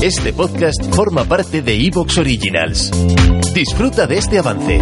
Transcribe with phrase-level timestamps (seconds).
[0.00, 2.92] Este podcast forma parte de Evox Originals.
[3.52, 4.80] Disfruta de este avance.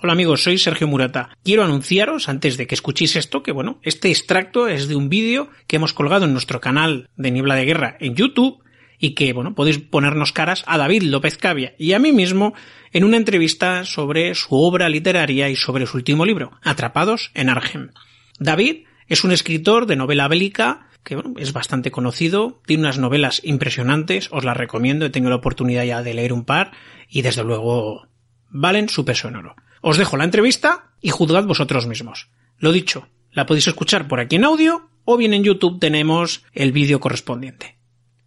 [0.00, 1.36] Hola amigos, soy Sergio Murata.
[1.42, 5.50] Quiero anunciaros, antes de que escuchéis esto, que bueno, este extracto es de un vídeo
[5.66, 8.62] que hemos colgado en nuestro canal de Niebla de Guerra en YouTube
[9.00, 12.54] y que, bueno, podéis ponernos caras a David López Cavia y a mí mismo
[12.92, 17.90] en una entrevista sobre su obra literaria y sobre su último libro, Atrapados en Argem.
[18.38, 23.40] David es un escritor de novela bélica que bueno, es bastante conocido, tiene unas novelas
[23.44, 26.72] impresionantes, os las recomiendo, he tenido la oportunidad ya de leer un par
[27.08, 28.06] y desde luego
[28.48, 29.56] valen su peso en oro.
[29.80, 32.28] Os dejo la entrevista y juzgad vosotros mismos.
[32.58, 36.72] Lo dicho, la podéis escuchar por aquí en audio o bien en YouTube tenemos el
[36.72, 37.76] vídeo correspondiente.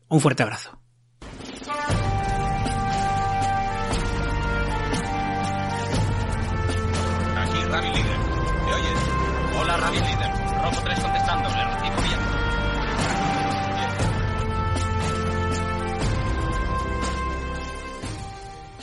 [0.09, 0.84] Un fuerte abrazo.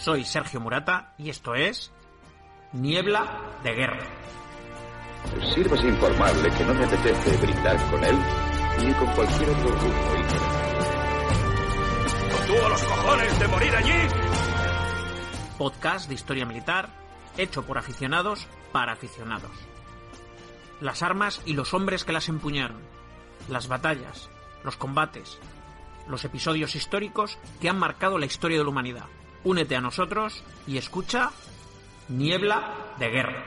[0.02, 1.92] Soy Sergio Murata y esto es
[2.72, 4.04] Niebla de Guerra.
[5.54, 8.16] Sírvase informarle que no me apetece brindar con él
[8.80, 10.36] ni con cualquier otro grupo ignorante.
[12.48, 14.08] ¡Tú a los cojones de morir allí!
[15.56, 16.88] Podcast de historia militar
[17.38, 19.52] hecho por aficionados para aficionados.
[20.80, 22.80] Las armas y los hombres que las empuñaron.
[23.48, 24.28] Las batallas,
[24.64, 25.38] los combates,
[26.08, 29.06] los episodios históricos que han marcado la historia de la humanidad.
[29.44, 31.30] Únete a nosotros y escucha
[32.08, 33.44] Niebla de Guerra.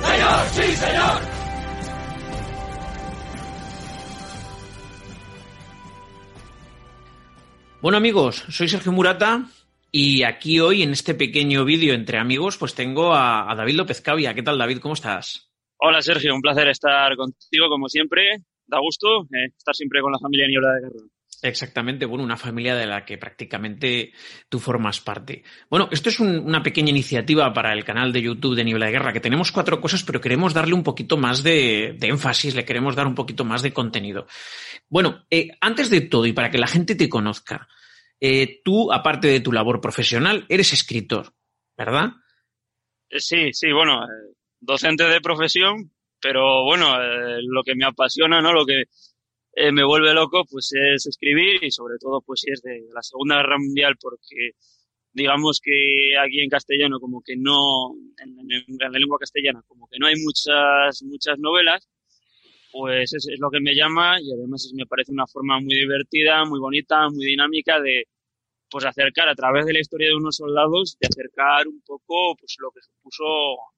[0.00, 0.46] ¡Señor!
[0.52, 1.20] ¡Sí, señor!
[7.82, 9.44] Bueno amigos, soy Sergio Murata
[9.92, 14.00] y aquí hoy en este pequeño vídeo entre amigos pues tengo a, a David López
[14.00, 14.32] Cavia.
[14.32, 14.78] ¿Qué tal David?
[14.78, 15.45] ¿Cómo estás?
[15.78, 18.42] Hola Sergio, un placer estar contigo como siempre.
[18.66, 21.06] Da gusto eh, estar siempre con la familia Niebla de Guerra.
[21.42, 24.10] Exactamente, bueno, una familia de la que prácticamente
[24.48, 25.44] tú formas parte.
[25.68, 28.92] Bueno, esto es un- una pequeña iniciativa para el canal de YouTube de Niebla de
[28.92, 32.64] Guerra, que tenemos cuatro cosas, pero queremos darle un poquito más de, de énfasis, le
[32.64, 34.26] queremos dar un poquito más de contenido.
[34.88, 37.68] Bueno, eh, antes de todo y para que la gente te conozca,
[38.18, 41.34] eh, tú, aparte de tu labor profesional, eres escritor,
[41.76, 42.12] ¿verdad?
[43.10, 48.40] Eh, Sí, sí, bueno, eh, docente de profesión, pero bueno, eh, lo que me apasiona,
[48.42, 48.52] ¿no?
[48.52, 48.84] Lo que
[49.54, 53.36] eh, me vuelve loco, pues es escribir y sobre todo, pues es de la Segunda
[53.36, 54.52] Guerra Mundial, porque
[55.12, 57.94] digamos que aquí en castellano, como que no,
[58.24, 61.88] en, en- en la lengua castellana, como que no hay muchas, muchas novelas,
[62.72, 66.60] pues es, lo que me llama y además me parece una forma muy divertida, muy
[66.60, 68.04] bonita, muy dinámica de
[68.70, 72.56] pues acercar a través de la historia de unos soldados, de acercar un poco pues
[72.58, 73.24] lo que supuso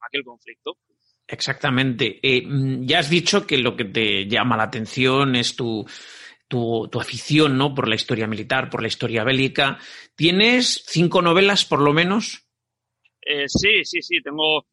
[0.07, 0.79] aquel conflicto.
[1.27, 2.19] Exactamente.
[2.23, 5.85] Eh, mm, ya has dicho que lo que te llama la atención es tu,
[6.49, 7.75] tu, tu afición, ¿no?
[7.75, 9.79] Por la historia militar, por la historia bélica.
[10.17, 12.47] ¿Tienes cinco novelas, por lo menos?
[13.21, 14.67] Eh, sí, sí, sí, tengo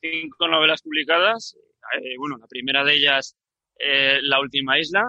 [0.00, 1.56] cinco novelas publicadas.
[2.00, 3.36] Eh, bueno, la primera de ellas,
[3.78, 5.04] eh, La última isla.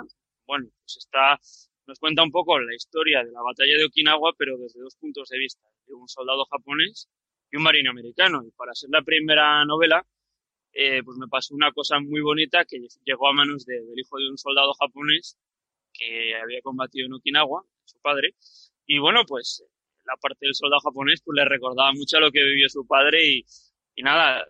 [0.46, 1.40] Bueno, pues está,
[1.88, 5.30] nos cuenta un poco la historia de la batalla de Okinawa, pero desde dos puntos
[5.30, 7.10] de vista, de un soldado japonés
[7.52, 8.44] y un marino americano.
[8.46, 10.06] Y para ser la primera novela,
[10.74, 14.18] eh, pues me pasó una cosa muy bonita que llegó a manos de- del hijo
[14.18, 15.38] de un soldado japonés
[15.94, 18.36] que había combatido en Okinawa, su padre.
[18.86, 19.64] Y bueno, pues
[20.06, 23.26] la parte del soldado japonés pues le recordaba mucho a lo que vivió su padre
[23.26, 23.46] y,
[23.96, 24.46] y nada,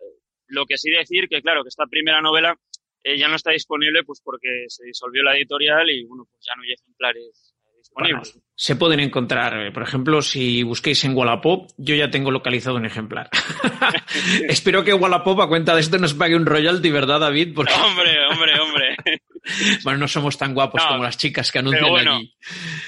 [0.47, 2.57] lo que sí decir que claro, que esta primera novela
[3.07, 6.55] eh, ya no está disponible pues porque se disolvió la editorial y bueno, pues ya
[6.55, 8.33] no hay ejemplares disponibles.
[8.33, 12.75] Bueno, se pueden encontrar, eh, por ejemplo, si busquéis en Wallapop, yo ya tengo localizado
[12.75, 13.29] un ejemplar.
[14.49, 17.53] Espero que Wallapop a cuenta de esto nos pague un royalty, ¿verdad, David?
[17.55, 18.97] Porque, Hombre, hombre, hombre.
[19.83, 22.35] bueno, no somos tan guapos No, como las chicas que anuncian bueno, allí.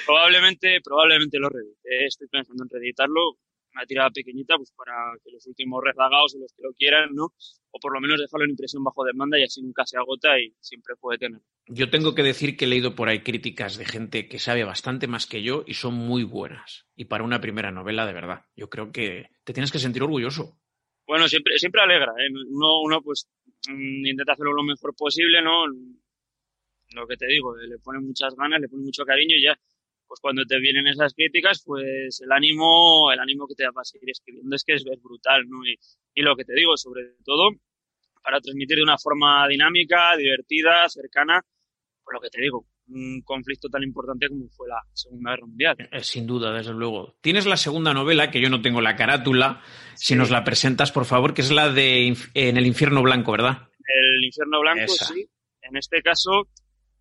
[0.05, 2.05] probablemente, probablemente lo reedite.
[2.05, 3.37] Estoy pensando en reeditarlo,
[3.73, 7.33] una tirada pequeñita, pues para que los últimos rezagados o los que lo quieran, ¿no?
[7.71, 10.53] O por lo menos dejarlo en impresión bajo demanda y así nunca se agota y
[10.59, 11.41] siempre puede tener.
[11.67, 15.07] Yo tengo que decir que he leído por ahí críticas de gente que sabe bastante
[15.07, 16.87] más que yo y son muy buenas.
[16.95, 20.59] Y para una primera novela, de verdad, yo creo que te tienes que sentir orgulloso.
[21.05, 22.29] Bueno, siempre, siempre alegra, ¿eh?
[22.49, 23.27] Uno, uno pues
[23.67, 25.67] mm, intenta hacerlo lo mejor posible, ¿no?
[25.67, 29.59] Lo que te digo, le pone muchas ganas, le pone mucho cariño y ya,
[30.09, 33.85] pues cuando te vienen esas críticas, pues el ánimo, el ánimo que te da para
[33.85, 35.63] seguir escribiendo es que es, es brutal, ¿no?
[35.65, 35.77] Y,
[36.15, 37.51] y lo que te digo, sobre todo,
[38.23, 41.45] para transmitir de una forma dinámica, divertida, cercana,
[42.03, 45.77] pues lo que te digo, un conflicto tan importante como fue la Segunda Guerra Mundial.
[45.91, 47.15] Eh, sin duda, desde luego.
[47.21, 49.61] Tienes la segunda novela, que yo no tengo la carátula,
[49.93, 53.69] si nos la presentas, por favor, que es la de En el infierno blanco, ¿verdad?
[53.85, 55.29] El infierno blanco, sí.
[55.61, 56.47] En este caso,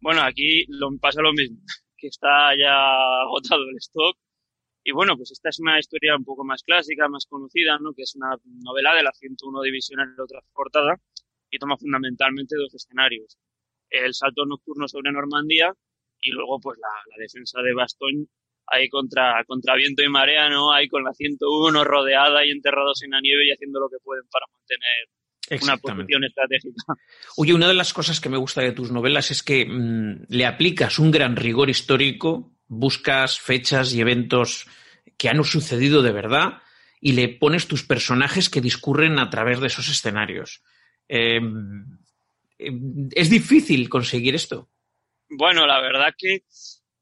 [0.01, 1.59] bueno, aquí lo, pasa lo mismo,
[1.99, 4.17] que está ya agotado el stock.
[4.85, 7.93] Y bueno, pues esta es una historia un poco más clásica, más conocida, ¿no?
[7.93, 10.97] Que es una novela de la 101 División en otra portada
[11.51, 13.37] y toma fundamentalmente dos escenarios
[13.91, 15.73] el salto nocturno sobre Normandía
[16.21, 18.27] y luego pues la, defensa de Bastogne
[18.67, 20.73] ahí contra, contra viento y marea, ¿no?
[20.73, 24.25] Ahí con la 101 rodeada y enterrados en la nieve y haciendo lo que pueden
[24.31, 25.09] para mantener
[25.63, 26.95] una posición estratégica.
[27.37, 30.47] Oye, una de las cosas que me gusta de tus novelas es que mm, le
[30.47, 34.67] aplicas un gran rigor histórico, buscas fechas y eventos
[35.17, 36.63] que han sucedido de verdad
[37.01, 40.63] y le pones tus personajes que discurren a través de esos escenarios.
[41.09, 41.41] Eh,
[43.13, 44.69] ¿Es difícil conseguir esto?
[45.31, 46.43] Bueno, la verdad que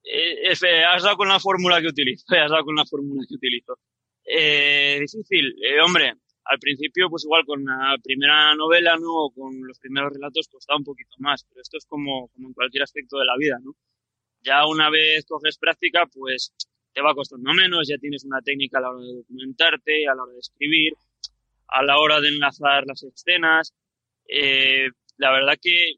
[0.06, 3.78] eh, has dado con la fórmula que utilizo, has dado con la fórmula que utilizo.
[4.24, 6.14] Eh, difícil, eh, hombre,
[6.48, 9.12] al principio pues igual con la primera novela, ¿no?
[9.12, 12.54] O con los primeros relatos costaba un poquito más, pero esto es como, como en
[12.54, 13.74] cualquier aspecto de la vida, ¿no?
[14.42, 16.52] Ya una vez coges práctica, pues
[16.92, 20.22] te va costando menos, ya tienes una técnica a la hora de documentarte, a la
[20.22, 20.92] hora de escribir,
[21.68, 23.74] a la hora de enlazar las escenas,
[24.28, 24.88] eh,
[25.18, 25.94] la verdad que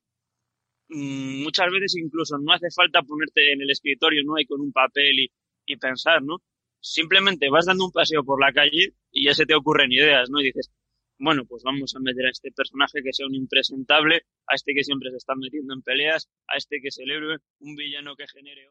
[0.89, 4.37] mm, muchas veces incluso no hace falta ponerte en el escritorio, ¿no?
[4.37, 5.31] Hay con un papel y,
[5.67, 6.39] y pensar, ¿no?
[6.81, 10.41] Simplemente vas dando un paseo por la calle y ya se te ocurren ideas, ¿no?
[10.41, 10.71] Y dices,
[11.19, 14.85] bueno, pues vamos a meter a este personaje que sea un impresentable, a este que
[14.85, 18.69] siempre se está metiendo en peleas, a este que héroe, un villano que genere.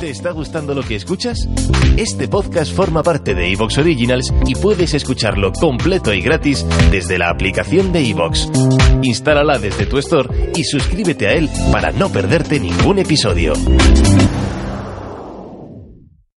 [0.00, 1.48] ¿Te está gustando lo que escuchas?
[1.96, 7.30] Este podcast forma parte de Evox Originals y puedes escucharlo completo y gratis desde la
[7.30, 8.48] aplicación de Evox.
[9.02, 13.54] Instálala desde tu store y suscríbete a él para no perderte ningún episodio.